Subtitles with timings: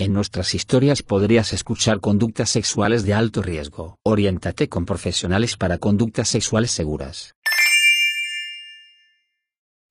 [0.00, 3.96] En nuestras historias podrías escuchar conductas sexuales de alto riesgo.
[4.04, 7.34] Oriéntate con profesionales para conductas sexuales seguras.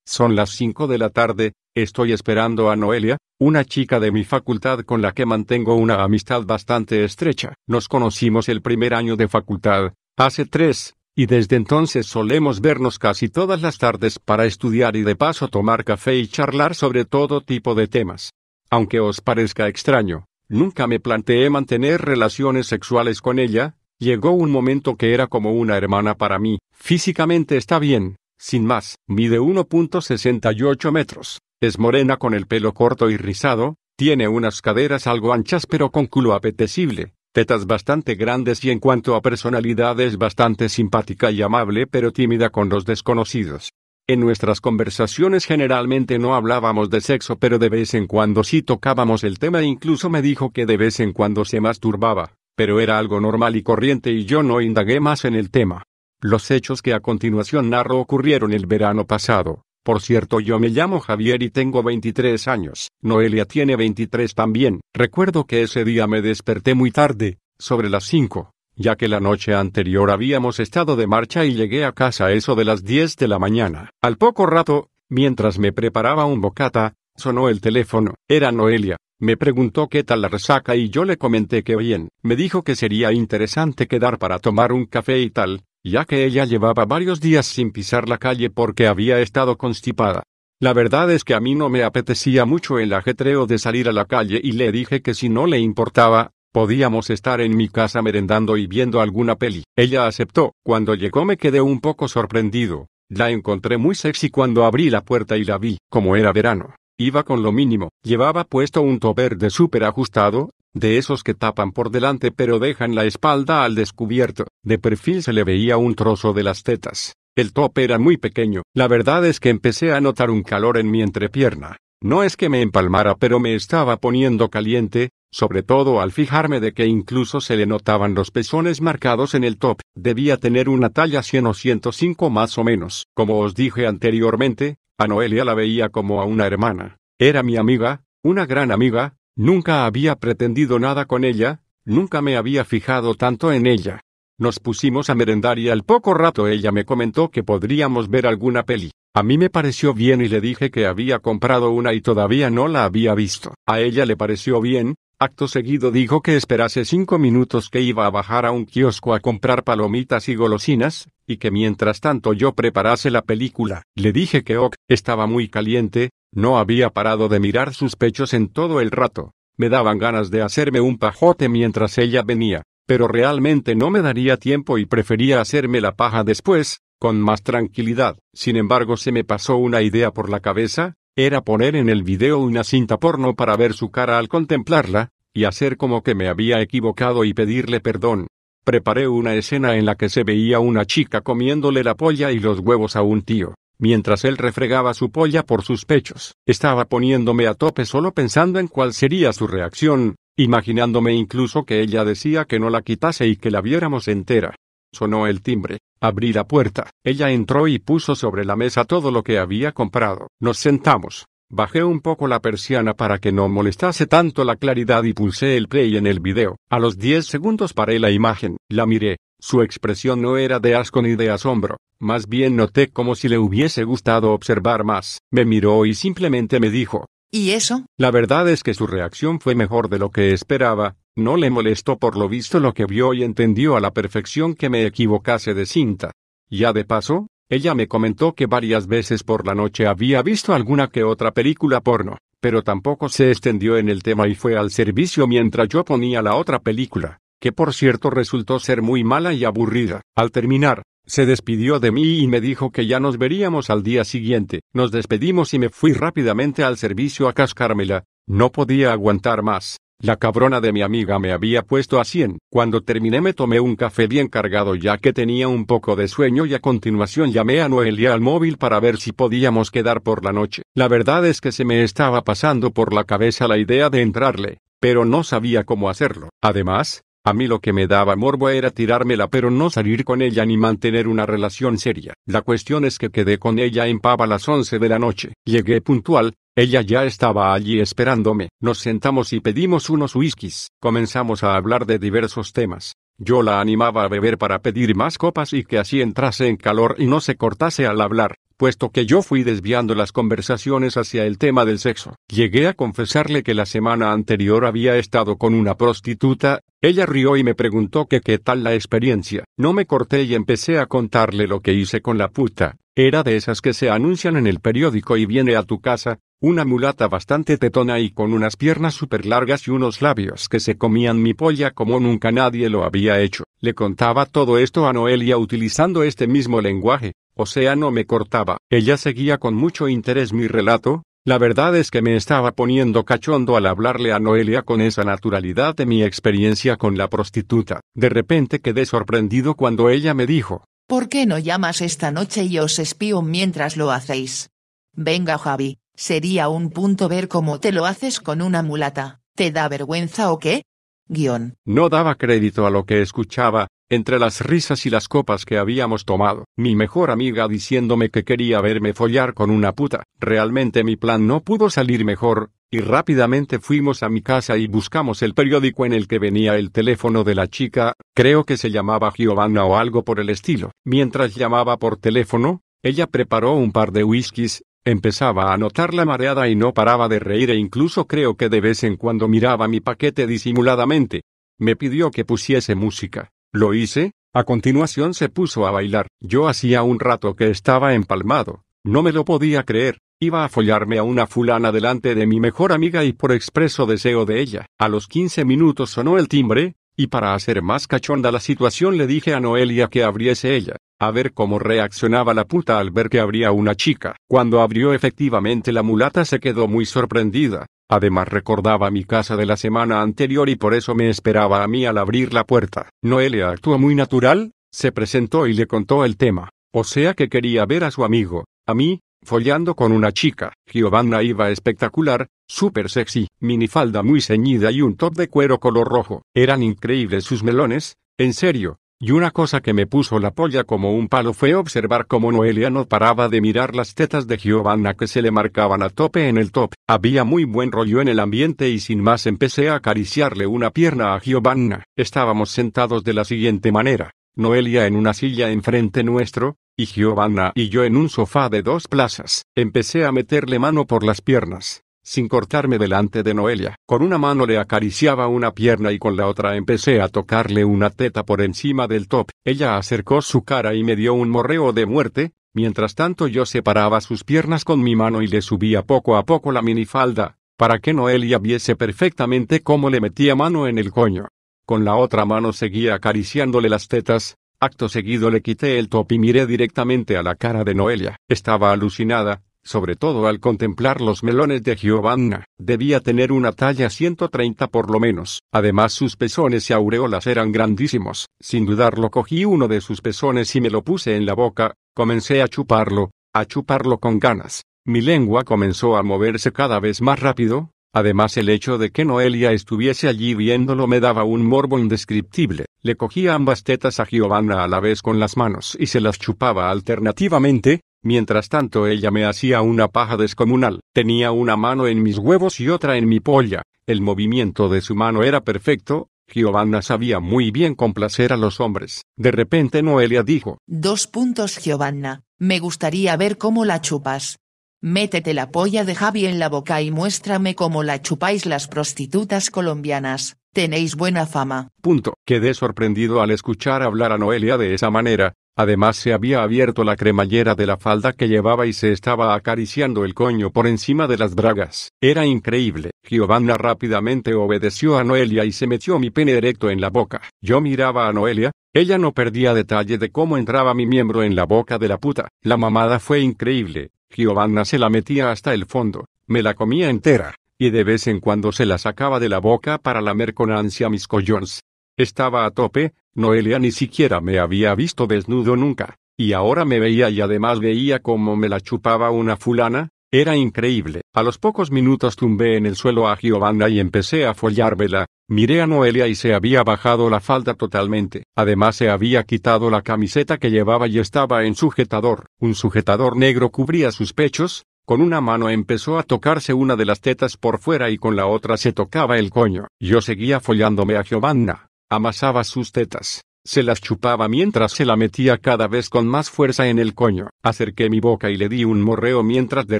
[0.06, 4.80] Son las 5 de la tarde, estoy esperando a Noelia, una chica de mi facultad
[4.86, 7.54] con la que mantengo una amistad bastante estrecha.
[7.68, 13.28] Nos conocimos el primer año de facultad, hace tres, y desde entonces solemos vernos casi
[13.28, 17.76] todas las tardes para estudiar y de paso tomar café y charlar sobre todo tipo
[17.76, 18.32] de temas.
[18.70, 24.96] Aunque os parezca extraño, nunca me planteé mantener relaciones sexuales con ella, llegó un momento
[24.98, 31.40] que era como una hermana para mí, físicamente está bien, sin más, mide 1.68 metros,
[31.62, 36.06] es morena con el pelo corto y rizado, tiene unas caderas algo anchas pero con
[36.06, 41.88] culo apetecible, tetas bastante grandes y en cuanto a personalidad es bastante simpática y amable
[41.88, 43.72] pero tímida con los desconocidos.
[44.10, 49.26] En nuestras conversaciones generalmente no hablábamos de sexo, pero de vez en cuando sí tocábamos
[49.26, 53.00] el tema e incluso me dijo que de vez en cuando se masturbaba, pero era
[53.00, 55.84] algo normal y corriente y yo no indagué más en el tema.
[56.22, 59.64] Los hechos que a continuación narro ocurrieron el verano pasado.
[59.84, 62.88] Por cierto, yo me llamo Javier y tengo 23 años.
[63.02, 64.80] Noelia tiene 23 también.
[64.96, 69.54] Recuerdo que ese día me desperté muy tarde, sobre las 5 ya que la noche
[69.54, 73.40] anterior habíamos estado de marcha y llegué a casa eso de las 10 de la
[73.40, 73.90] mañana.
[74.02, 78.14] Al poco rato, mientras me preparaba un bocata, sonó el teléfono.
[78.28, 78.98] Era Noelia.
[79.20, 82.10] Me preguntó qué tal la resaca y yo le comenté que bien.
[82.22, 86.46] Me dijo que sería interesante quedar para tomar un café y tal, ya que ella
[86.46, 90.22] llevaba varios días sin pisar la calle porque había estado constipada.
[90.60, 93.92] La verdad es que a mí no me apetecía mucho el ajetreo de salir a
[93.92, 98.02] la calle y le dije que si no le importaba, Podíamos estar en mi casa
[98.02, 99.64] merendando y viendo alguna peli.
[99.78, 100.54] Ella aceptó.
[100.66, 102.88] Cuando llegó me quedé un poco sorprendido.
[103.12, 105.78] La encontré muy sexy cuando abrí la puerta y la vi.
[105.88, 106.74] Como era verano.
[106.98, 107.90] Iba con lo mínimo.
[108.04, 112.96] Llevaba puesto un top verde súper ajustado, de esos que tapan por delante pero dejan
[112.96, 114.48] la espalda al descubierto.
[114.64, 117.14] De perfil se le veía un trozo de las tetas.
[117.36, 118.64] El top era muy pequeño.
[118.74, 121.78] La verdad es que empecé a notar un calor en mi entrepierna.
[122.02, 126.74] No es que me empalmara pero me estaba poniendo caliente, sobre todo al fijarme de
[126.74, 131.24] que incluso se le notaban los pezones marcados en el top, debía tener una talla
[131.24, 133.08] 100 o 105 más o menos.
[133.14, 136.98] Como os dije anteriormente, a Noelia la veía como a una hermana.
[137.20, 142.66] Era mi amiga, una gran amiga, nunca había pretendido nada con ella, nunca me había
[142.66, 144.02] fijado tanto en ella.
[144.40, 148.64] Nos pusimos a merendar y al poco rato ella me comentó que podríamos ver alguna
[148.64, 148.92] peli.
[149.16, 152.68] A mí me pareció bien y le dije que había comprado una y todavía no
[152.68, 153.56] la había visto.
[153.66, 158.12] A ella le pareció bien, Acto seguido dijo que esperase cinco minutos que iba a
[158.12, 163.10] bajar a un kiosco a comprar palomitas y golosinas, y que mientras tanto yo preparase
[163.10, 163.82] la película.
[163.96, 168.50] Le dije que Ok estaba muy caliente, no había parado de mirar sus pechos en
[168.50, 169.32] todo el rato.
[169.58, 174.38] Me daban ganas de hacerme un pajote mientras ella venía, pero realmente no me daría
[174.38, 178.20] tiempo y prefería hacerme la paja después, con más tranquilidad.
[178.36, 182.38] Sin embargo, se me pasó una idea por la cabeza, era poner en el video
[182.38, 186.62] una cinta porno para ver su cara al contemplarla, y hacer como que me había
[186.62, 188.28] equivocado y pedirle perdón.
[188.64, 192.60] Preparé una escena en la que se veía una chica comiéndole la polla y los
[192.60, 196.36] huevos a un tío, mientras él refregaba su polla por sus pechos.
[196.46, 202.06] Estaba poniéndome a tope solo pensando en cuál sería su reacción, imaginándome incluso que ella
[202.06, 204.54] decía que no la quitase y que la viéramos entera.
[204.94, 205.80] Sonó el timbre.
[206.00, 206.92] Abrí la puerta.
[207.04, 210.28] Ella entró y puso sobre la mesa todo lo que había comprado.
[210.40, 211.26] Nos sentamos.
[211.50, 215.68] Bajé un poco la persiana para que no molestase tanto la claridad y pulsé el
[215.68, 216.58] play en el video.
[216.70, 219.18] A los 10 segundos paré la imagen, la miré.
[219.40, 223.38] Su expresión no era de asco ni de asombro, más bien noté como si le
[223.38, 225.20] hubiese gustado observar más.
[225.32, 227.06] Me miró y simplemente me dijo.
[227.32, 227.86] ¿Y eso?
[227.98, 231.98] La verdad es que su reacción fue mejor de lo que esperaba, no le molestó
[231.98, 235.66] por lo visto lo que vio y entendió a la perfección que me equivocase de
[235.66, 236.12] cinta.
[236.50, 240.88] Ya de paso, ella me comentó que varias veces por la noche había visto alguna
[240.88, 245.28] que otra película porno, pero tampoco se extendió en el tema y fue al servicio
[245.28, 250.02] mientras yo ponía la otra película, que por cierto resultó ser muy mala y aburrida.
[250.16, 254.04] Al terminar, se despidió de mí y me dijo que ya nos veríamos al día
[254.04, 254.60] siguiente.
[254.74, 259.78] Nos despedimos y me fui rápidamente al servicio a cascármela, No podía aguantar más.
[260.00, 262.38] La cabrona de mi amiga me había puesto a 100.
[262.52, 266.46] Cuando terminé me tomé un café bien cargado ya que tenía un poco de sueño
[266.46, 270.34] y a continuación llamé a Noelia al móvil para ver si podíamos quedar por la
[270.34, 270.62] noche.
[270.76, 274.60] La verdad es que se me estaba pasando por la cabeza la idea de entrarle,
[274.80, 276.30] pero no sabía cómo hacerlo.
[276.44, 280.46] Además, a mí lo que me daba morbo era tirármela pero no salir con ella
[280.46, 282.14] ni mantener una relación seria.
[282.26, 285.34] La cuestión es que quedé con ella en pava a las 11 de la noche.
[285.44, 288.48] Llegué puntual, ella ya estaba allí esperándome.
[288.62, 290.70] Nos sentamos y pedimos unos whiskies.
[290.80, 292.94] Comenzamos a hablar de diversos temas.
[293.18, 296.96] Yo la animaba a beber para pedir más copas y que así entrase en calor
[296.98, 301.38] y no se cortase al hablar puesto que yo fui desviando las conversaciones hacia el
[301.38, 302.16] tema del sexo.
[302.28, 307.44] Llegué a confesarle que la semana anterior había estado con una prostituta, ella rió y
[307.44, 309.46] me preguntó que qué tal la experiencia.
[309.58, 312.78] No me corté y empecé a contarle lo que hice con la puta.
[312.96, 316.66] Era de esas que se anuncian en el periódico y viene a tu casa, una
[316.66, 321.20] mulata bastante tetona y con unas piernas súper largas y unos labios que se comían
[321.20, 323.44] mi polla como nunca nadie lo había hecho.
[323.60, 328.58] Le contaba todo esto a Noelia utilizando este mismo lenguaje, o sea no me cortaba.
[328.70, 333.58] Ella seguía con mucho interés mi relato, la verdad es que me estaba poniendo cachondo
[333.58, 337.82] al hablarle a Noelia con esa naturalidad de mi experiencia con la prostituta.
[337.96, 342.60] De repente quedé sorprendido cuando ella me dijo, ¿Por qué no llamas esta noche y
[342.60, 344.52] os espío mientras lo hacéis?
[344.94, 349.68] Venga Javi, sería un punto ver cómo te lo haces con una mulata, ¿te da
[349.68, 350.64] vergüenza o qué?
[351.10, 351.56] Guión.
[351.66, 356.06] No daba crédito a lo que escuchaba, entre las risas y las copas que habíamos
[356.06, 360.04] tomado, mi mejor amiga diciéndome que quería verme follar con una puta.
[360.20, 365.22] Realmente mi plan no pudo salir mejor, y rápidamente fuimos a mi casa y buscamos
[365.22, 369.12] el periódico en el que venía el teléfono de la chica, creo que se llamaba
[369.16, 370.72] Giovanna o algo por el estilo.
[370.84, 376.48] Mientras llamaba por teléfono, ella preparó un par de whiskies, empezaba a notar la mareada
[376.48, 379.82] y no paraba de reír e incluso creo que de vez en cuando miraba mi
[379.82, 381.24] paquete disimuladamente.
[381.60, 383.32] Me pidió que pusiese música.
[383.52, 386.08] Lo hice, a continuación se puso a bailar.
[386.22, 388.64] Yo hacía un rato que estaba empalmado.
[388.86, 390.00] No me lo podía creer.
[390.20, 394.26] Iba a follarme a una fulana delante de mi mejor amiga y por expreso deseo
[394.26, 394.68] de ella.
[394.80, 399.06] A los 15 minutos sonó el timbre, y para hacer más cachonda la situación le
[399.06, 403.20] dije a Noelia que abriese ella, a ver cómo reaccionaba la puta al ver que
[403.20, 404.16] abría una chica.
[404.28, 409.56] Cuando abrió efectivamente la mulata se quedó muy sorprendida, Además recordaba mi casa de la
[409.56, 412.90] semana anterior y por eso me esperaba a mí al abrir la puerta.
[413.02, 416.50] Noelia actuó muy natural, se presentó y le contó el tema.
[416.74, 420.54] O sea que quería ver a su amigo, a mí, follando con una chica.
[420.66, 426.24] Giovanna iba espectacular, súper sexy, minifalda muy ceñida y un top de cuero color rojo.
[426.36, 430.94] Eran increíbles sus melones, en serio, y una cosa que me puso la polla como
[430.94, 435.08] un palo fue observar cómo Noelia no paraba de mirar las tetas de Giovanna que
[435.08, 436.74] se le marcaban a tope en el top.
[436.88, 441.14] Había muy buen rollo en el ambiente y sin más empecé a acariciarle una pierna
[441.14, 441.84] a Giovanna.
[441.96, 444.12] Estábamos sentados de la siguiente manera.
[444.36, 448.88] Noelia en una silla enfrente nuestro, y Giovanna y yo en un sofá de dos
[448.88, 449.44] plazas.
[449.56, 453.76] Empecé a meterle mano por las piernas sin cortarme delante de Noelia.
[453.86, 457.90] Con una mano le acariciaba una pierna y con la otra empecé a tocarle una
[457.90, 459.30] teta por encima del top.
[459.44, 464.00] Ella acercó su cara y me dio un morreo de muerte, mientras tanto yo separaba
[464.00, 467.94] sus piernas con mi mano y le subía poco a poco la minifalda, para que
[467.94, 471.28] Noelia viese perfectamente cómo le metía mano en el coño.
[471.66, 476.20] Con la otra mano seguía acariciándole las tetas, acto seguido le quité el top y
[476.20, 478.16] miré directamente a la cara de Noelia.
[478.30, 484.68] Estaba alucinada, sobre todo al contemplar los melones de Giovanna, debía tener una talla 130
[484.68, 485.42] por lo menos.
[485.52, 488.28] Además sus pezones y aureolas eran grandísimos.
[488.40, 492.42] Sin dudarlo cogí uno de sus pezones y me lo puse en la boca, comencé
[492.42, 494.64] a chuparlo, a chuparlo con ganas.
[494.86, 499.54] Mi lengua comenzó a moverse cada vez más rápido, Además el hecho de que Noelia
[499.54, 502.66] estuviese allí viéndolo me daba un morbo indescriptible.
[502.84, 506.20] Le cogía ambas tetas a Giovanna a la vez con las manos y se las
[506.20, 510.80] chupaba alternativamente, Mientras tanto ella me hacía una paja descomunal.
[510.94, 513.64] Tenía una mano en mis huevos y otra en mi polla.
[513.86, 516.08] El movimiento de su mano era perfecto.
[516.26, 519.02] Giovanna sabía muy bien complacer a los hombres.
[519.18, 520.58] De repente Noelia dijo.
[520.66, 522.22] Dos puntos Giovanna.
[522.40, 524.38] Me gustaría ver cómo la chupas.
[524.82, 529.52] Métete la polla de Javi en la boca y muéstrame cómo la chupáis las prostitutas
[529.52, 530.38] colombianas.
[530.54, 531.72] Tenéis buena fama.
[531.82, 532.14] Punto.
[532.26, 536.96] Quedé sorprendido al escuchar hablar a Noelia de esa manera, Además se había abierto la
[536.96, 541.18] cremallera de la falda que llevaba y se estaba acariciando el coño por encima de
[541.18, 541.92] las bragas.
[542.00, 542.92] Era increíble.
[543.04, 547.24] Giovanna rápidamente obedeció a Noelia y se metió mi pene erecto en la boca.
[547.42, 551.46] Yo miraba a Noelia, ella no perdía detalle de cómo entraba mi miembro en la
[551.46, 552.28] boca de la puta.
[552.44, 553.90] La mamada fue increíble.
[554.12, 556.06] Giovanna se la metía hasta el fondo.
[556.28, 557.34] Me la comía entera.
[557.60, 560.90] y de vez en cuando se la sacaba de la boca para lamer con ansia
[560.90, 561.64] mis collons.
[561.98, 567.10] Estaba a tope, Noelia ni siquiera me había visto desnudo nunca, y ahora me veía
[567.10, 571.02] y además veía cómo me la chupaba una fulana, era increíble.
[571.16, 575.08] A los pocos minutos tumbé en el suelo a Giovanna y empecé a follármela.
[575.28, 578.26] Miré a Noelia y se había bajado la falda totalmente.
[578.36, 582.28] Además se había quitado la camiseta que llevaba y estaba en sujetador.
[582.40, 587.02] Un sujetador negro cubría sus pechos, con una mano empezó a tocarse una de las
[587.02, 589.68] tetas por fuera y con la otra se tocaba el coño.
[589.80, 591.68] Yo seguía follándome a Giovanna.
[591.90, 593.22] Amasaba sus tetas.
[593.46, 597.30] Se las chupaba mientras se la metía cada vez con más fuerza en el coño.
[597.42, 599.80] Acerqué mi boca y le di un morreo mientras de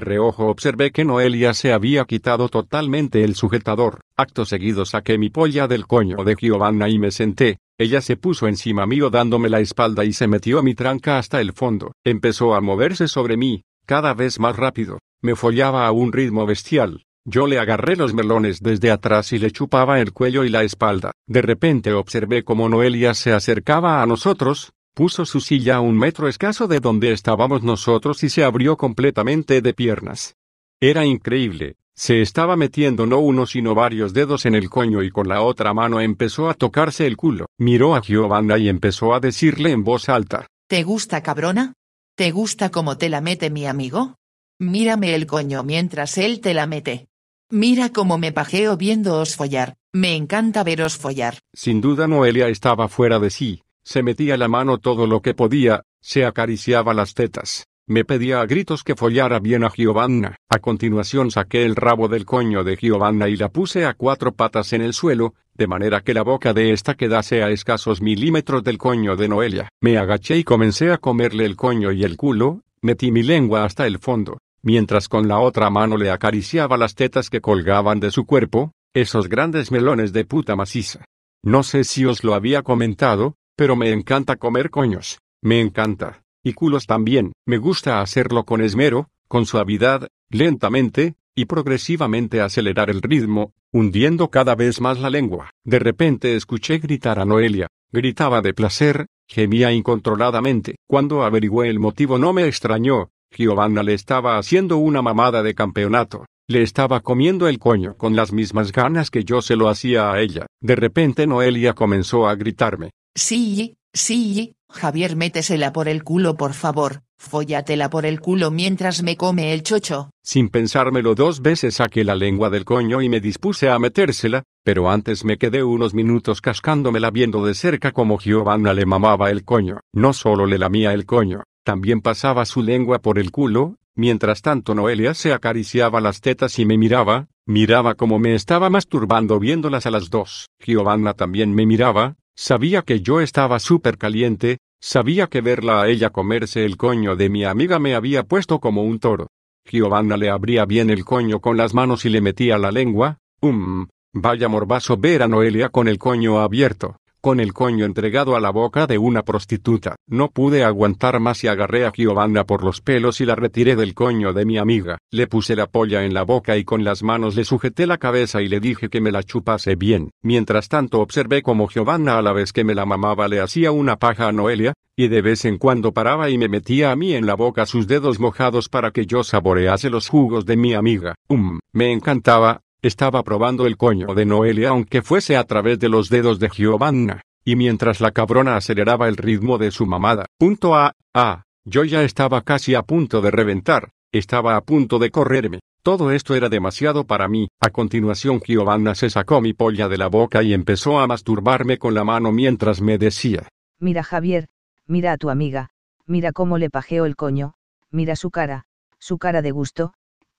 [0.00, 4.00] reojo observé que Noelia se había quitado totalmente el sujetador.
[4.16, 7.58] Acto seguido saqué mi polla del coño de Giovanna y me senté.
[7.76, 11.52] Ella se puso encima mío dándome la espalda y se metió mi tranca hasta el
[11.52, 11.92] fondo.
[12.04, 14.98] Empezó a moverse sobre mí, cada vez más rápido.
[15.20, 17.04] Me follaba a un ritmo bestial.
[17.30, 21.12] Yo le agarré los melones desde atrás y le chupaba el cuello y la espalda.
[21.26, 26.26] De repente observé cómo Noelia se acercaba a nosotros, puso su silla a un metro
[26.26, 30.36] escaso de donde estábamos nosotros y se abrió completamente de piernas.
[30.80, 31.76] Era increíble.
[31.94, 35.74] Se estaba metiendo no uno sino varios dedos en el coño y con la otra
[35.74, 37.44] mano empezó a tocarse el culo.
[37.58, 40.46] Miró a Giovanna y empezó a decirle en voz alta.
[40.66, 41.74] ¿Te gusta cabrona?
[42.16, 44.14] ¿Te gusta cómo te la mete mi amigo?
[44.58, 47.07] Mírame el coño mientras él te la mete.
[47.50, 51.38] Mira cómo me pajeo viéndoos follar, me encanta veros follar.
[51.54, 55.82] Sin duda Noelia estaba fuera de sí, se metía la mano todo lo que podía,
[56.02, 60.36] se acariciaba las tetas, me pedía a gritos que follara bien a Giovanna.
[60.50, 64.74] A continuación saqué el rabo del coño de Giovanna y la puse a cuatro patas
[64.74, 68.76] en el suelo, de manera que la boca de ésta quedase a escasos milímetros del
[68.76, 69.70] coño de Noelia.
[69.80, 73.86] Me agaché y comencé a comerle el coño y el culo, metí mi lengua hasta
[73.86, 74.36] el fondo,
[74.68, 79.26] mientras con la otra mano le acariciaba las tetas que colgaban de su cuerpo, esos
[79.26, 81.06] grandes melones de puta maciza.
[81.42, 86.52] No sé si os lo había comentado, pero me encanta comer coños, me encanta, y
[86.52, 93.54] culos también, me gusta hacerlo con esmero, con suavidad, lentamente, y progresivamente acelerar el ritmo,
[93.72, 95.50] hundiendo cada vez más la lengua.
[95.64, 100.76] De repente escuché gritar a Noelia, gritaba de placer, gemía incontroladamente.
[100.86, 106.26] Cuando averigüé el motivo no me extrañó, Giovanna le estaba haciendo una mamada de campeonato.
[106.48, 110.20] Le estaba comiendo el coño con las mismas ganas que yo se lo hacía a
[110.20, 110.46] ella.
[110.62, 112.90] De repente Noelia comenzó a gritarme.
[113.14, 119.16] Sí, sí, Javier métesela por el culo por favor, fóllatela por el culo mientras me
[119.16, 120.10] come el chocho.
[120.22, 124.90] Sin pensármelo dos veces saqué la lengua del coño y me dispuse a metérsela, pero
[124.90, 129.80] antes me quedé unos minutos cascándomela viendo de cerca como Giovanna le mamaba el coño.
[129.94, 134.74] No solo le lamía el coño, también pasaba su lengua por el culo, mientras tanto
[134.74, 139.90] Noelia se acariciaba las tetas y me miraba, miraba como me estaba masturbando viéndolas a
[139.90, 140.48] las dos.
[140.58, 146.08] Giovanna también me miraba, sabía que yo estaba súper caliente, sabía que verla a ella
[146.08, 149.26] comerse el coño de mi amiga me había puesto como un toro.
[149.70, 153.88] Giovanna le abría bien el coño con las manos y le metía la lengua, um,
[154.14, 158.50] vaya morbazo ver a Noelia con el coño abierto con el coño entregado a la
[158.50, 159.96] boca de una prostituta.
[160.06, 163.94] No pude aguantar más y agarré a Giovanna por los pelos y la retiré del
[163.94, 164.98] coño de mi amiga.
[165.10, 168.42] Le puse la polla en la boca y con las manos le sujeté la cabeza
[168.42, 170.10] y le dije que me la chupase bien.
[170.22, 173.96] Mientras tanto observé como Giovanna a la vez que me la mamaba le hacía una
[173.96, 177.24] paja a Noelia, y de vez en cuando paraba y me metía a mí en
[177.24, 181.14] la boca sus dedos mojados para que yo saborease los jugos de mi amiga.
[181.28, 186.08] Um, me encantaba, estaba probando el coño de Noelia aunque fuese a través de los
[186.08, 190.26] dedos de Giovanna, y mientras la cabrona aceleraba el ritmo de su mamada.
[190.38, 195.10] Punto A, A, yo ya estaba casi a punto de reventar, estaba a punto de
[195.10, 195.60] correrme.
[195.82, 197.48] Todo esto era demasiado para mí.
[197.60, 201.94] A continuación Giovanna se sacó mi polla de la boca y empezó a masturbarme con
[201.94, 203.48] la mano mientras me decía.
[203.78, 204.48] Mira Javier,
[204.86, 205.70] mira a tu amiga,
[206.04, 207.54] mira cómo le pajeo el coño,
[207.90, 208.66] mira su cara,
[208.98, 209.94] su cara de gusto,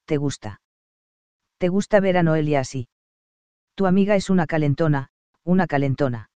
[0.06, 0.60] ¿te gusta?
[1.60, 2.88] ¿Te gusta ver a Noelia así?
[3.76, 5.10] Tu amiga es una calentona,
[5.44, 6.30] una calentona.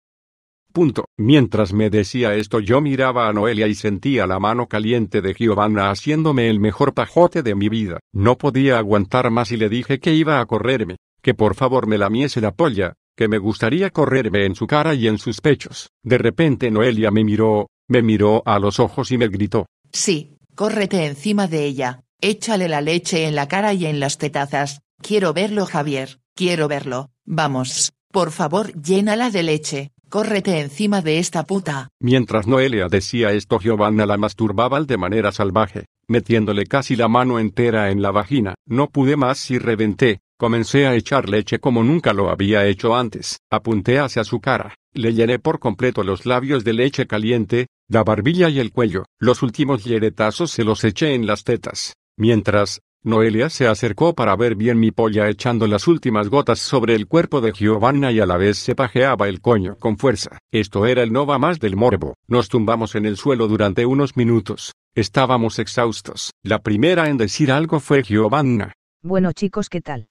[0.73, 1.05] Punto.
[1.15, 5.91] Mientras me decía esto yo miraba a Noelia y sentía la mano caliente de Giovanna
[5.91, 7.99] haciéndome el mejor pajote de mi vida.
[8.11, 11.99] No podía aguantar más y le dije que iba a correrme, que por favor me
[11.99, 15.91] lamiese la polla, que me gustaría correrme en su cara y en sus pechos.
[16.03, 19.67] De repente Noelia me miró, me miró a los ojos y me gritó.
[19.93, 24.81] Sí, córrete encima de ella, échale la leche en la cara y en las tetazas,
[25.01, 31.43] Quiero verlo Javier, quiero verlo, vamos, por favor llénala de leche, córrete encima de esta
[31.43, 31.89] puta.
[31.99, 37.91] Mientras Noelia decía esto Giovanna la masturbaba de manera salvaje, metiéndole casi la mano entera
[37.91, 38.55] en la vagina.
[38.65, 43.41] No pude más y reventé, Comencé a echar leche como nunca lo había hecho antes.
[43.51, 44.73] Apunté hacia su cara.
[44.91, 49.05] Le llené por completo los labios de leche caliente, la barbilla y el cuello.
[49.19, 51.93] Los últimos hieretazos se los eché en las tetas.
[52.17, 57.07] Mientras, Noelia se acercó para ver bien mi polla echando las últimas gotas sobre el
[57.07, 60.37] cuerpo de Giovanna y a la vez se pajeaba el coño con fuerza.
[60.51, 62.13] Esto era el no va más del morbo.
[62.27, 64.73] Nos tumbamos en el suelo durante unos minutos.
[64.93, 66.29] Estábamos exhaustos.
[66.43, 68.73] La primera en decir algo fue Giovanna.
[69.01, 70.07] Bueno chicos, ¿qué tal?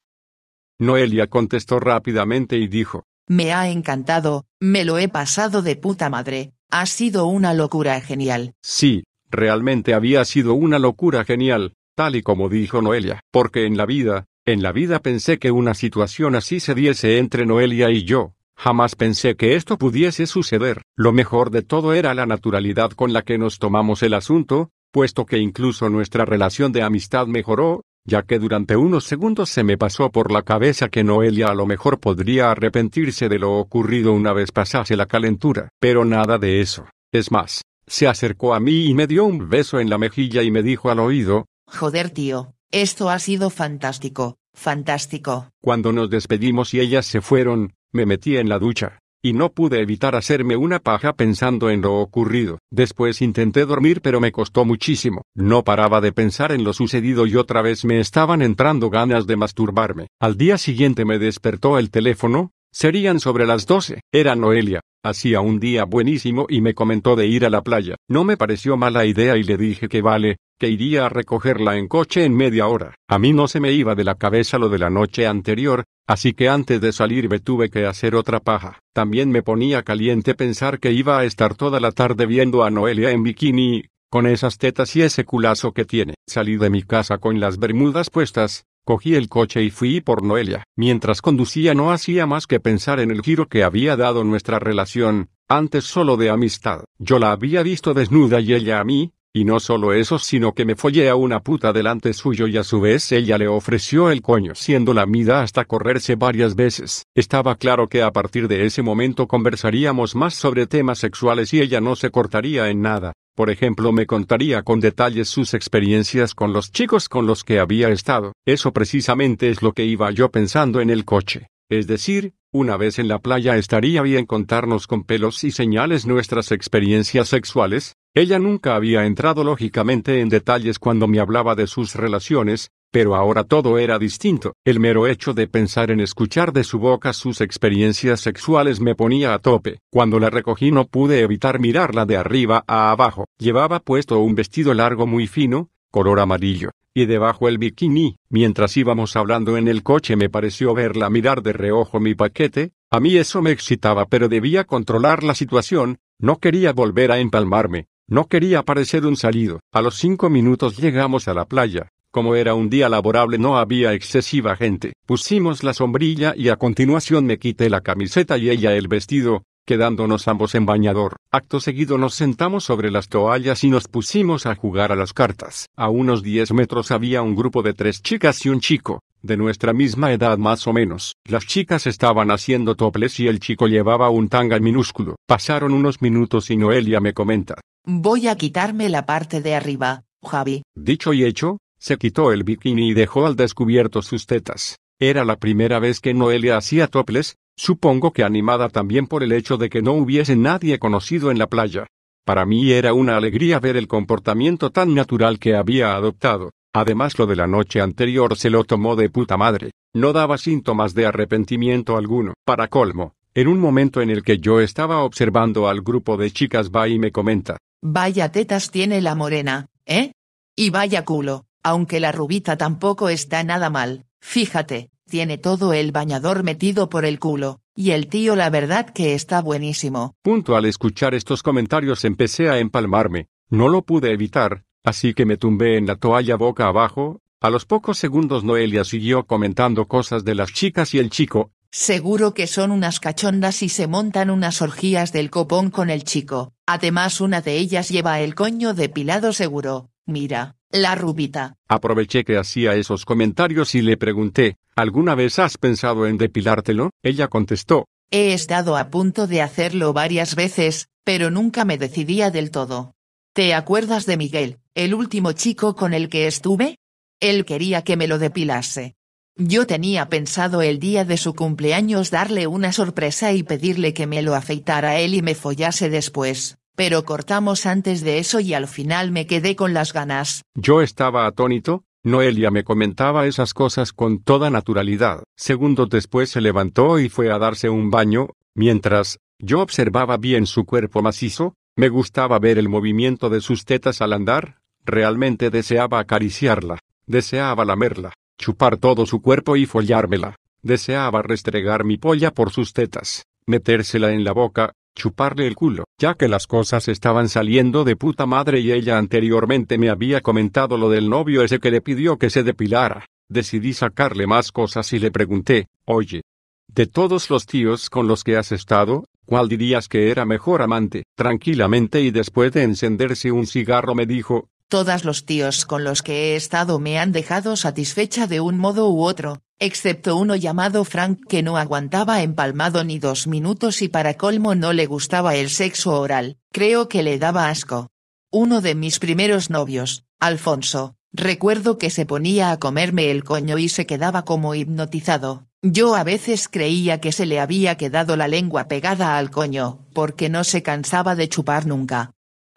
[0.80, 3.04] Noelia contestó rápidamente y dijo.
[3.28, 8.54] Me ha encantado, me lo he pasado de puta madre, ha sido una locura genial.
[8.62, 13.87] Sí, realmente había sido una locura genial tal y como dijo Noelia, porque en la
[13.87, 18.35] vida, en la vida pensé que una situación así se diese entre Noelia y yo,
[18.56, 23.23] jamás pensé que esto pudiese suceder, lo mejor de todo era la naturalidad con la
[23.23, 28.38] que nos tomamos el asunto, puesto que incluso nuestra relación de amistad mejoró, ya que
[28.38, 32.50] durante unos segundos se me pasó por la cabeza que Noelia a lo mejor podría
[32.50, 36.87] arrepentirse de lo ocurrido una vez pasase la calentura, pero nada de eso.
[37.12, 40.50] Es más, se acercó a mí y me dio un beso en la mejilla y
[40.50, 45.50] me dijo al oído, Joder tío, esto ha sido fantástico, fantástico.
[45.62, 49.80] Cuando nos despedimos y ellas se fueron, me metí en la ducha, y no pude
[49.80, 52.58] evitar hacerme una paja pensando en lo ocurrido.
[52.70, 55.22] Después intenté dormir pero me costó muchísimo.
[55.34, 59.36] No paraba de pensar en lo sucedido y otra vez me estaban entrando ganas de
[59.36, 60.08] masturbarme.
[60.20, 64.00] Al día siguiente me despertó el teléfono, serían sobre las doce.
[64.12, 64.80] Era Noelia.
[65.02, 67.96] Hacía un día buenísimo y me comentó de ir a la playa.
[68.08, 71.88] No me pareció mala idea y le dije que vale, que iría a recogerla en
[71.88, 72.94] coche en media hora.
[73.08, 76.34] A mí no se me iba de la cabeza lo de la noche anterior, así
[76.34, 78.78] que antes de salir me tuve que hacer otra paja.
[78.92, 83.10] También me ponía caliente pensar que iba a estar toda la tarde viendo a Noelia
[83.10, 86.14] en bikini, con esas tetas y ese culazo que tiene.
[86.26, 90.64] Salí de mi casa con las bermudas puestas, Cogí el coche y fui por Noelia.
[90.76, 95.28] Mientras conducía no hacía más que pensar en el giro que había dado nuestra relación,
[95.49, 96.84] antes solo de amistad.
[96.98, 100.64] Yo la había visto desnuda y ella a mí, y no solo eso, sino que
[100.64, 104.22] me follé a una puta delante suyo y a su vez ella le ofreció el
[104.22, 107.05] coño siendo la mida hasta correrse varias veces.
[107.14, 111.81] Estaba claro que a partir de ese momento conversaríamos más sobre temas sexuales y ella
[111.81, 113.12] no se cortaría en nada.
[113.40, 117.88] Por ejemplo, me contaría con detalles sus experiencias con los chicos con los que había
[117.88, 118.35] estado.
[118.44, 121.46] Eso precisamente es lo que iba yo pensando en el coche.
[121.70, 126.53] Es decir, una vez en la playa estaría bien contarnos con pelos y señales nuestras
[126.53, 132.68] experiencias sexuales, ella nunca había entrado lógicamente en detalles cuando me hablaba de sus relaciones,
[132.90, 134.55] pero ahora todo era distinto.
[134.64, 139.35] El mero hecho de pensar en escuchar de su boca sus experiencias sexuales me ponía
[139.35, 139.79] a tope.
[139.90, 143.26] Cuando la recogí no pude evitar mirarla de arriba a abajo.
[143.38, 148.16] Llevaba puesto un vestido largo muy fino, color amarillo, y debajo el bikini.
[148.29, 152.98] Mientras íbamos hablando en el coche me pareció verla mirar de reojo mi paquete, a
[153.00, 157.87] mí eso me excitaba pero debía controlar la situación, no quería volver a empalmarme.
[158.09, 159.61] No quería parecer un salido.
[159.72, 161.92] A los cinco minutos llegamos a la playa.
[162.12, 164.94] Como era un día laborable no había excesiva gente.
[165.07, 170.27] Pusimos la sombrilla y a continuación me quité la camiseta y ella el vestido, quedándonos
[170.27, 171.14] ambos en bañador.
[171.31, 175.66] Acto seguido nos sentamos sobre las toallas y nos pusimos a jugar a las cartas.
[175.77, 179.73] A unos diez metros había un grupo de tres chicas y un chico, de nuestra
[179.73, 181.14] misma edad más o menos.
[181.25, 185.14] Las chicas estaban haciendo toples y el chico llevaba un tanga minúsculo.
[185.29, 187.55] Pasaron unos minutos y Noelia me comenta.
[187.87, 190.62] Voy a quitarme la parte de arriba, Javi.
[190.75, 194.79] Dicho y hecho, se quitó el bikini y dejó al descubierto sus tetas.
[195.01, 199.57] Era la primera vez que Noelia hacía toples, supongo que animada también por el hecho
[199.57, 201.87] de que no hubiese nadie conocido en la playa.
[202.27, 206.51] Para mí era una alegría ver el comportamiento tan natural que había adoptado.
[206.73, 209.73] Además lo de la noche anterior se lo tomó de puta madre.
[209.95, 212.35] No daba síntomas de arrepentimiento alguno.
[212.45, 216.71] Para colmo, en un momento en el que yo estaba observando al grupo de chicas
[216.71, 217.57] va y me comenta.
[217.83, 220.12] Vaya tetas tiene la morena, ¿eh?
[220.55, 226.42] Y vaya culo, aunque la rubita tampoco está nada mal, fíjate, tiene todo el bañador
[226.42, 230.14] metido por el culo, y el tío la verdad que está buenísimo.
[230.23, 235.37] Punto al escuchar estos comentarios empecé a empalmarme, no lo pude evitar, así que me
[235.37, 240.35] tumbé en la toalla boca abajo, a los pocos segundos Noelia siguió comentando cosas de
[240.35, 245.12] las chicas y el chico, Seguro que son unas cachondas y se montan unas orgías
[245.12, 246.53] del copón con el chico.
[246.66, 249.90] Además una de ellas lleva el coño depilado seguro.
[250.05, 251.56] Mira, la rubita.
[251.68, 256.90] Aproveché que hacía esos comentarios y le pregunté, ¿alguna vez has pensado en depilártelo?
[257.02, 257.87] Ella contestó.
[258.11, 262.92] He estado a punto de hacerlo varias veces, pero nunca me decidía del todo.
[263.33, 266.76] ¿Te acuerdas de Miguel, el último chico con el que estuve?
[267.20, 268.94] Él quería que me lo depilase.
[269.37, 274.22] Yo tenía pensado el día de su cumpleaños darle una sorpresa y pedirle que me
[274.22, 279.11] lo afeitara él y me follase después, pero cortamos antes de eso y al final
[279.11, 280.42] me quedé con las ganas.
[280.54, 285.22] Yo estaba atónito, Noelia me comentaba esas cosas con toda naturalidad.
[285.37, 290.64] Segundos después se levantó y fue a darse un baño, mientras, yo observaba bien su
[290.64, 296.78] cuerpo macizo, me gustaba ver el movimiento de sus tetas al andar, realmente deseaba acariciarla,
[297.06, 300.37] deseaba lamerla chupar todo su cuerpo y follármela.
[300.62, 306.14] Deseaba restregar mi polla por sus tetas, metérsela en la boca, chuparle el culo, ya
[306.14, 310.90] que las cosas estaban saliendo de puta madre y ella anteriormente me había comentado lo
[310.90, 313.07] del novio ese que le pidió que se depilara.
[313.29, 316.22] Decidí sacarle más cosas y le pregunté, oye,
[316.68, 321.05] de todos los tíos con los que has estado, ¿cuál dirías que era mejor amante?
[321.16, 326.12] Tranquilamente y después de encenderse un cigarro me dijo, Todas los tíos con los que
[326.12, 331.18] he estado me han dejado satisfecha de un modo u otro, excepto uno llamado Frank
[331.28, 335.98] que no aguantaba empalmado ni dos minutos y para colmo no le gustaba el sexo
[336.00, 337.88] oral, creo que le daba asco.
[338.30, 343.68] Uno de mis primeros novios, Alfonso, recuerdo que se ponía a comerme el coño y
[343.68, 345.48] se quedaba como hipnotizado.
[345.62, 350.28] Yo a veces creía que se le había quedado la lengua pegada al coño, porque
[350.28, 352.12] no se cansaba de chupar nunca.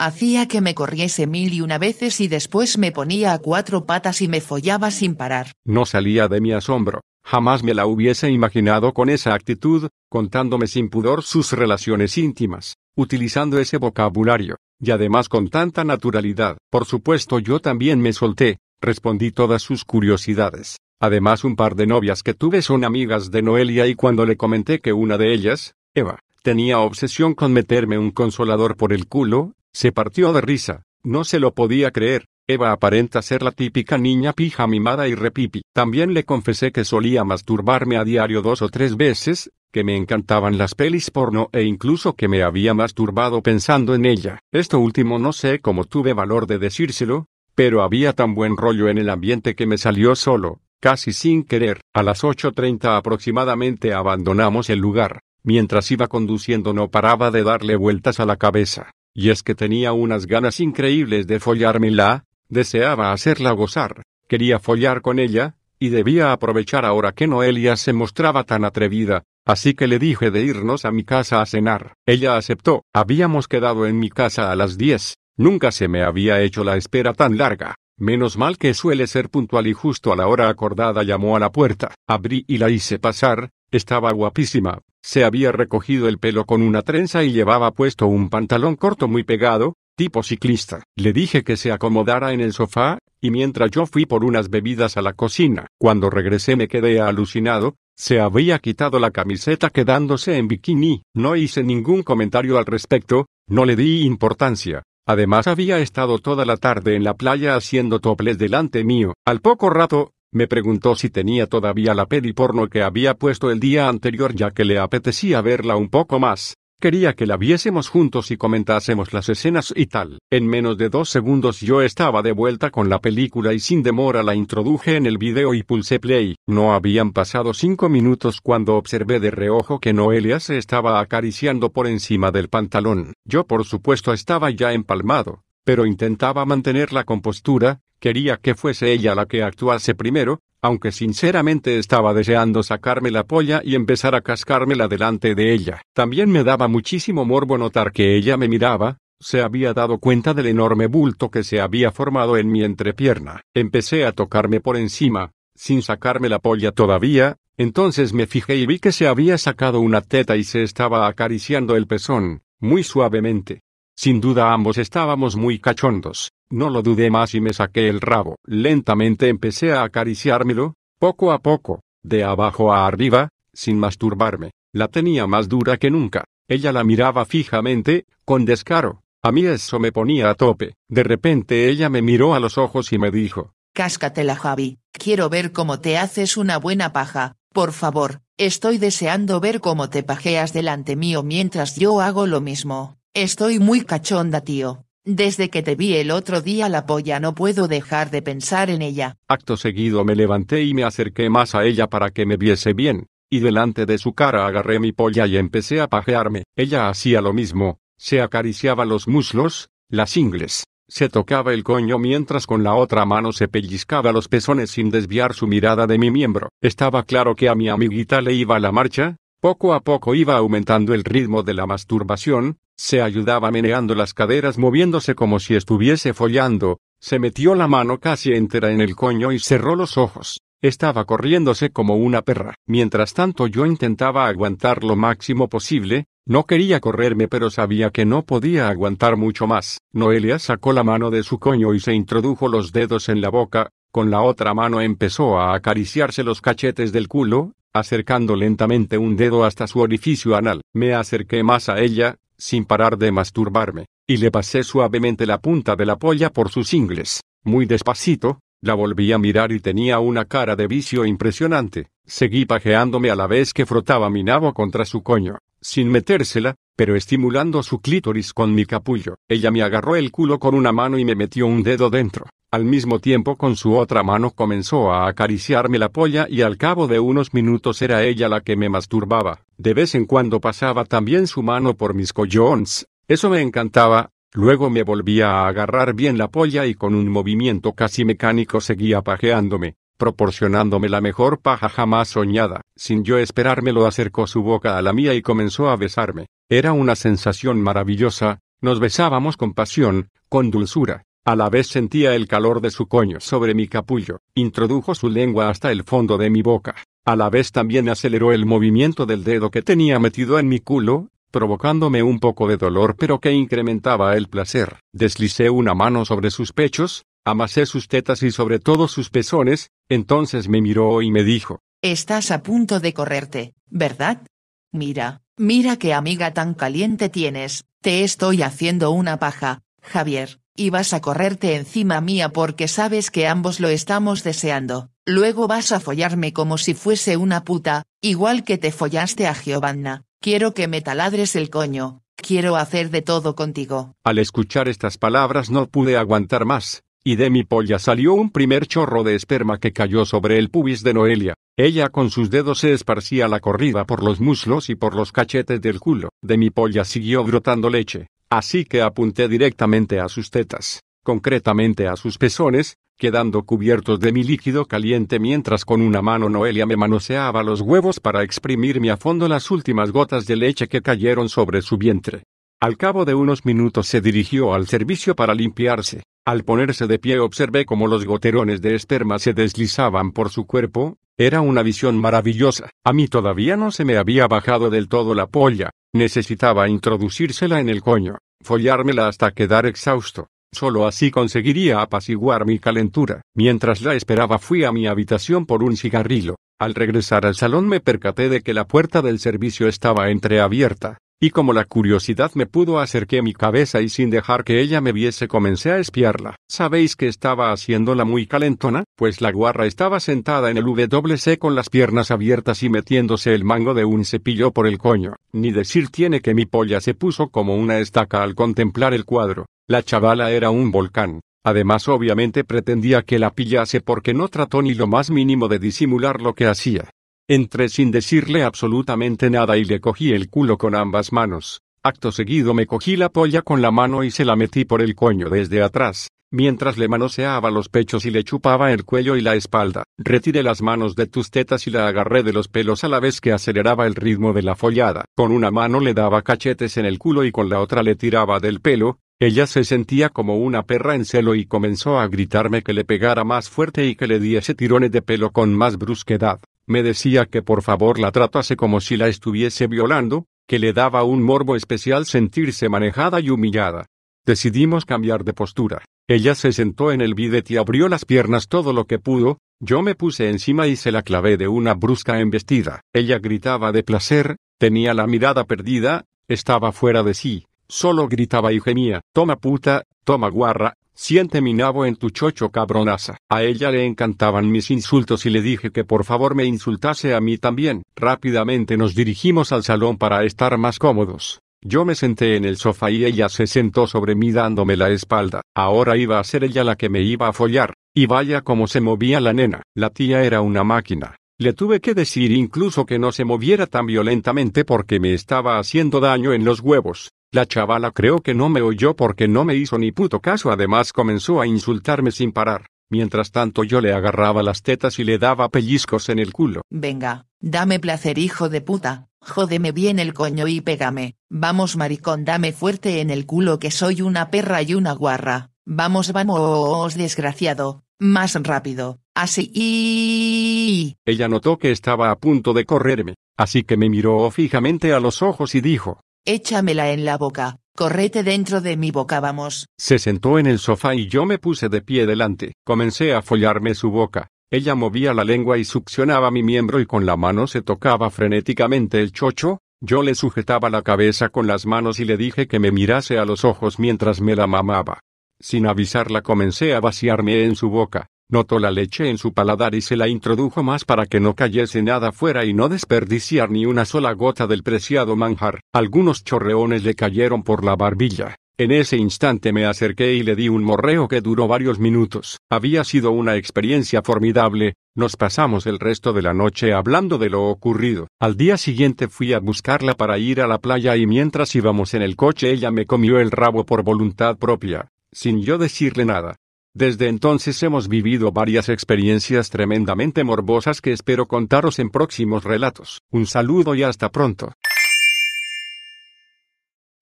[0.06, 4.22] Hacía que me corriese mil y una veces y después me ponía a cuatro patas
[4.22, 5.54] y me follaba sin parar.
[5.63, 7.00] No salía de mi asombro.
[7.24, 13.60] Jamás me la hubiese imaginado con esa actitud, contándome sin pudor sus relaciones íntimas, utilizando
[13.60, 16.58] ese vocabulario, y además con tanta naturalidad.
[16.70, 20.80] Por supuesto yo también me solté, respondí todas sus curiosidades.
[21.00, 24.82] Además un par de novias que tuve son amigas de Noelia y cuando le comenté
[24.82, 29.92] que una de ellas, Eva, tenía obsesión con meterme un consolador por el culo, se
[29.92, 34.68] partió de risa, no se lo podía creer, Eva aparenta ser la típica niña pija
[34.68, 35.62] mimada y repipi.
[35.74, 40.58] También le confesé que solía masturbarme a diario dos o tres veces, que me encantaban
[40.58, 44.40] las pelis porno e incluso que me había masturbado pensando en ella.
[44.52, 48.98] Esto último no sé cómo tuve valor de decírselo, pero había tan buen rollo en
[48.98, 51.80] el ambiente que me salió solo, casi sin querer.
[51.94, 55.22] A las 8.30 aproximadamente abandonamos el lugar.
[55.44, 58.92] Mientras iba conduciendo no paraba de darle vueltas a la cabeza.
[59.13, 65.19] Y es que tenía unas ganas increíbles de follármela, deseaba hacerla gozar, quería follar con
[65.19, 70.32] ella, y debía aprovechar ahora que Noelia se mostraba tan atrevida, así que le dije
[70.32, 71.93] de irnos a mi casa a cenar.
[72.06, 76.63] Ella aceptó, habíamos quedado en mi casa a las diez, nunca se me había hecho
[76.63, 77.76] la espera tan larga.
[77.99, 81.52] Menos mal que suele ser puntual y justo a la hora acordada llamó a la
[81.52, 81.93] puerta.
[82.08, 87.24] Abrí y la hice pasar, estaba guapísima, se había recogido el pelo con una trenza
[87.24, 90.84] y llevaba puesto un pantalón corto muy pegado, tipo ciclista.
[90.96, 94.96] Le dije que se acomodara en el sofá, y mientras yo fui por unas bebidas
[94.96, 100.48] a la cocina, cuando regresé me quedé alucinado, se había quitado la camiseta quedándose en
[100.48, 101.04] bikini.
[101.13, 104.84] No hice ningún comentario al respecto, no le di importancia.
[105.06, 109.13] Además había estado toda la tarde en la playa haciendo toples delante mío.
[109.26, 113.60] Al poco rato, me preguntó si tenía todavía la peli porno que había puesto el
[113.60, 116.56] día anterior ya que le apetecía verla un poco más.
[116.84, 120.19] Quería que la viésemos juntos y comentásemos las escenas y tal.
[120.30, 124.22] En menos de dos segundos yo estaba de vuelta con la película y sin demora
[124.22, 126.36] la introduje en el video y pulsé play.
[126.46, 131.88] No habían pasado cinco minutos cuando observé de reojo que Noelia se estaba acariciando por
[131.88, 133.13] encima del pantalón.
[133.24, 139.15] Yo por supuesto estaba ya empalmado, pero intentaba mantener la compostura, Quería que fuese ella
[139.15, 144.89] la que actuase primero, aunque sinceramente estaba deseando sacarme la polla y empezar a cascármela
[144.89, 145.82] delante de ella.
[145.93, 150.47] También me daba muchísimo morbo notar que ella me miraba, se había dado cuenta del
[150.47, 153.39] enorme bulto que se había formado en mi entrepierna.
[153.54, 158.80] Empecé a tocarme por encima, sin sacarme la polla todavía, entonces me fijé y vi
[158.80, 163.62] que se había sacado una teta y se estaba acariciando el pezón, muy suavemente.
[164.04, 166.34] Sin duda ambos estábamos muy cachondos.
[166.50, 168.36] No lo dudé más y me saqué el rabo.
[168.44, 174.52] Lentamente empecé a acariciármelo, poco a poco, de abajo a arriba, sin masturbarme.
[174.74, 176.26] La tenía más dura que nunca.
[176.50, 179.04] Ella la miraba fijamente, con descaro.
[179.22, 180.74] A mí eso me ponía a tope.
[180.89, 183.54] De repente ella me miró a los ojos y me dijo.
[183.74, 189.62] Cáscatela Javi, quiero ver cómo te haces una buena paja, por favor, estoy deseando ver
[189.62, 192.98] cómo te pajeas delante mío mientras yo hago lo mismo.
[193.15, 194.86] Estoy muy cachonda tío.
[195.06, 198.82] Desde que te vi el otro día la polla no puedo dejar de pensar en
[198.82, 199.17] ella.
[199.28, 203.06] Acto seguido me levanté y me acerqué más a ella para que me viese bien,
[203.30, 206.45] y delante de su cara agarré mi polla y empecé a pajearme.
[206.56, 212.47] Ella hacía lo mismo, se acariciaba los muslos, las ingles, Se tocaba el coño mientras
[212.47, 216.49] con la otra mano se pellizcaba los pezones sin desviar su mirada de mi miembro.
[216.62, 220.93] Estaba claro que a mi amiguita le iba la marcha, poco a poco iba aumentando
[220.93, 226.79] el ritmo de la masturbación, se ayudaba meneando las caderas moviéndose como si estuviese follando,
[227.01, 230.39] se metió la mano casi entera en el coño y cerró los ojos.
[230.62, 232.56] Estaba corriéndose como una perra.
[232.67, 238.23] Mientras tanto yo intentaba aguantar lo máximo posible, no quería correrme pero sabía que no
[238.23, 239.79] podía aguantar mucho más.
[239.91, 243.71] Noelia sacó la mano de su coño y se introdujo los dedos en la boca,
[243.91, 249.44] con la otra mano empezó a acariciarse los cachetes del culo, acercando lentamente un dedo
[249.44, 250.62] hasta su orificio anal.
[250.74, 255.76] Me acerqué más a ella, sin parar de masturbarme, y le pasé suavemente la punta
[255.76, 257.22] de la polla por sus ingles.
[257.44, 261.88] Muy despacito, la volví a mirar y tenía una cara de vicio impresionante.
[262.06, 266.96] Seguí pajeándome a la vez que frotaba mi nabo contra su coño, sin metérsela, pero
[266.96, 269.16] estimulando su clítoris con mi capullo.
[269.28, 272.26] Ella me agarró el culo con una mano y me metió un dedo dentro.
[272.54, 276.86] Al mismo tiempo con su otra mano comenzó a acariciarme la polla y al cabo
[276.86, 279.39] de unos minutos era ella la que me masturbaba.
[279.58, 282.86] De vez en cuando pasaba también su mano por mis collons.
[283.08, 284.12] Eso me encantaba.
[284.34, 289.02] Luego me volvía a agarrar bien la polla y con un movimiento casi mecánico seguía
[289.02, 292.62] pajeándome, proporcionándome la mejor paja jamás soñada.
[292.76, 296.28] Sin yo esperármelo acercó su boca a la mía y comenzó a besarme.
[296.50, 301.04] Era una sensación maravillosa, nos besábamos con pasión, con dulzura.
[301.26, 305.50] A la vez sentía el calor de su coño sobre mi capullo, introdujo su lengua
[305.50, 306.76] hasta el fondo de mi boca.
[307.06, 311.08] A la vez también aceleró el movimiento del dedo que tenía metido en mi culo,
[311.32, 314.80] provocándome un poco de dolor pero que incrementaba el placer.
[314.92, 320.50] Deslicé una mano sobre sus pechos, amasé sus tetas y sobre todo sus pezones, entonces
[320.50, 324.28] me miró y me dijo, Estás a punto de correrte, ¿verdad?
[324.74, 330.42] Mira, mira qué amiga tan caliente tienes, te estoy haciendo una paja, Javier.
[330.56, 334.89] Y vas a correrte encima mía porque sabes que ambos lo estamos deseando.
[335.06, 340.04] Luego vas a follarme como si fuese una puta, igual que te follaste a Giovanna.
[340.22, 342.04] Quiero que me taladres el coño.
[342.16, 343.96] Quiero hacer de todo contigo.
[344.04, 348.68] Al escuchar estas palabras no pude aguantar más, y de mi polla salió un primer
[348.68, 351.34] chorro de esperma que cayó sobre el pubis de Noelia.
[351.58, 355.62] Ella con sus dedos se esparcía la corrida por los muslos y por los cachetes
[355.62, 356.10] del culo.
[356.22, 358.08] De mi polla siguió brotando leche.
[358.34, 364.24] Así que apunté directamente a sus tetas, concretamente a sus pezones, quedando cubiertos de mi
[364.24, 369.28] líquido caliente mientras con una mano Noelia me manoseaba los huevos para exprimirme a fondo
[369.28, 372.24] las últimas gotas de leche que cayeron sobre su vientre.
[372.60, 376.02] Al cabo de unos minutos se dirigió al servicio para limpiarse.
[376.26, 380.98] Al ponerse de pie observé cómo los goterones de esperma se deslizaban por su cuerpo,
[381.17, 382.69] era una visión maravillosa.
[382.84, 387.69] A mí todavía no se me había bajado del todo la polla, necesitaba introducírsela en
[387.69, 390.28] el coño, follármela hasta quedar exhausto.
[390.52, 393.21] Solo así conseguiría apaciguar mi calentura.
[393.36, 396.36] Mientras la esperaba fui a mi habitación por un cigarrillo.
[396.60, 401.30] Al regresar al salón me percaté de que la puerta del servicio estaba entreabierta y
[401.30, 405.30] como la curiosidad me pudo acerqué mi cabeza y sin dejar que ella me viese
[405.30, 406.36] comencé a espiarla.
[406.50, 408.84] ¿Sabéis que estaba haciéndola muy calentona?
[408.98, 413.46] Pues la guarra estaba sentada en el WC con las piernas abiertas y metiéndose el
[413.46, 415.16] mango de un cepillo por el coño.
[415.32, 419.46] Ni decir tiene que mi polla se puso como una estaca al contemplar el cuadro.
[419.66, 421.22] La chavala era un volcán.
[421.46, 426.20] Además obviamente pretendía que la pillase porque no trató ni lo más mínimo de disimular
[426.20, 426.90] lo que hacía.
[427.30, 431.62] Entré sin decirle absolutamente nada y le cogí el culo con ambas manos.
[431.82, 434.94] Acto seguido me cogí la polla con la mano y se la metí por el
[434.94, 439.36] coño desde atrás, mientras le manoseaba los pechos y le chupaba el cuello y la
[439.36, 439.86] espalda.
[439.98, 443.22] Retiré las manos de tus tetas y la agarré de los pelos a la vez
[443.22, 445.06] que aceleraba el ritmo de la follada.
[445.16, 448.42] Con una mano le daba cachetes en el culo y con la otra le tiraba
[448.42, 449.00] del pelo.
[449.18, 453.24] Ella se sentía como una perra en celo y comenzó a gritarme que le pegara
[453.24, 456.42] más fuerte y que le diese tirones de pelo con más brusquedad.
[456.65, 461.04] Me decía que por favor la tratase como si la estuviese violando, que le daba
[461.04, 463.88] un morbo especial sentirse manejada y humillada.
[464.26, 465.84] Decidimos cambiar de postura.
[466.08, 469.82] Ella se sentó en el bidet y abrió las piernas todo lo que pudo, yo
[469.82, 472.82] me puse encima y se la clavé de una brusca embestida.
[472.93, 478.60] Ella gritaba de placer, tenía la mirada perdida, estaba fuera de sí, solo gritaba y
[478.60, 483.18] gemía, toma puta, toma guarra, Siente mi nabo en tu chocho cabronaza.
[483.28, 487.20] A ella le encantaban mis insultos y le dije que por favor me insultase a
[487.20, 487.82] mí también.
[487.96, 491.39] Rápidamente nos dirigimos al salón para estar más cómodos.
[491.66, 495.42] Yo me senté en el sofá y ella se sentó sobre mí dándome la espalda.
[495.56, 497.74] Ahora iba a ser ella la que me iba a follar.
[497.96, 499.63] Y vaya cómo se movía la nena.
[499.74, 501.16] La tía era una máquina.
[501.39, 506.00] Le tuve que decir incluso que no se moviera tan violentamente porque me estaba haciendo
[506.00, 507.10] daño en los huevos.
[507.34, 510.93] La chavala creo que no me oyó porque no me hizo ni puto caso, además
[510.93, 512.67] comenzó a insultarme sin parar.
[512.91, 516.62] Mientras tanto yo le agarraba las tetas y le daba pellizcos en el culo.
[516.69, 522.54] Venga, dame placer hijo de puta, jódeme bien el coño y pégame, vamos maricón dame
[522.54, 528.36] fuerte en el culo que soy una perra y una guarra, vamos vamos desgraciado, más
[528.43, 529.50] rápido, así.
[529.56, 530.98] Y...
[531.04, 535.24] Ella notó que estaba a punto de correrme, así que me miró fijamente a los
[535.24, 539.68] ojos y dijo, Échamela en la boca, correte dentro de mi boca vamos.
[539.78, 542.54] Se sentó en el sofá y yo me puse de pie delante.
[542.64, 544.30] Comencé a follarme su boca.
[544.50, 549.02] Ella movía la lengua y succionaba mi miembro y con la mano se tocaba frenéticamente
[549.02, 549.60] el chocho.
[549.82, 553.26] Yo le sujetaba la cabeza con las manos y le dije que me mirase a
[553.26, 555.02] los ojos mientras me la mamaba.
[555.42, 558.08] Sin avisarla comencé a vaciarme en su boca.
[558.34, 561.84] Notó la leche en su paladar y se la introdujo más para que no cayese
[561.84, 565.60] nada fuera y no desperdiciar ni una sola gota del preciado manjar.
[565.72, 568.38] Algunos chorreones le cayeron por la barbilla.
[568.58, 572.39] En ese instante me acerqué y le di un morreo que duró varios minutos.
[572.50, 577.43] Había sido una experiencia formidable, nos pasamos el resto de la noche hablando de lo
[577.43, 578.08] ocurrido.
[578.19, 582.02] Al día siguiente fui a buscarla para ir a la playa y mientras íbamos en
[582.02, 586.38] el coche ella me comió el rabo por voluntad propia, sin yo decirle nada.
[586.76, 593.04] Desde entonces hemos vivido varias experiencias tremendamente morbosas que espero contaros en próximos relatos.
[593.12, 594.54] Un saludo y hasta pronto.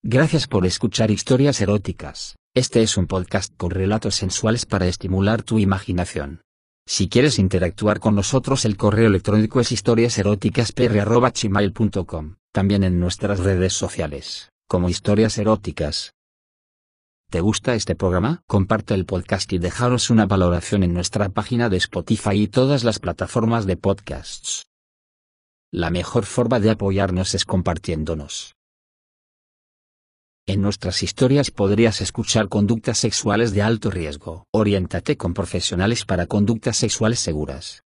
[0.04, 2.36] Gracias por escuchar historias eróticas.
[2.54, 6.42] Este es un podcast con relatos sensuales para estimular tu imaginación.
[6.86, 14.50] Si quieres interactuar con nosotros el correo electrónico es historiaseroticaspr.gmail.com, también en nuestras redes sociales,
[14.68, 16.12] como historias eróticas.
[17.32, 18.44] ¿Te gusta este programa?
[18.46, 23.00] Comparte el podcast y dejaros una valoración en nuestra página de Spotify y todas las
[23.00, 24.66] plataformas de podcasts.
[25.72, 28.58] La mejor forma de apoyarnos es compartiéndonos.
[30.46, 34.44] En nuestras historias podrías escuchar conductas sexuales de alto riesgo.
[34.52, 37.86] Oriéntate con profesionales para conductas sexuales seguras.